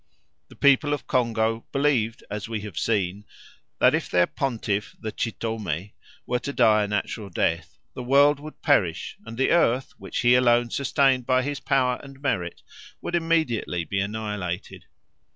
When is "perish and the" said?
8.63-9.51